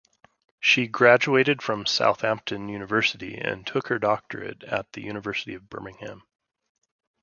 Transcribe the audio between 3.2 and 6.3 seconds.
and took her doctorate at the University of Birmingham.